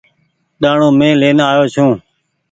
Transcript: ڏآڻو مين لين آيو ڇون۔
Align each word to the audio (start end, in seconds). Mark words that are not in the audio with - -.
ڏآڻو 0.61 0.87
مين 0.99 1.13
لين 1.21 1.37
آيو 1.49 1.63
ڇون۔ 1.73 1.91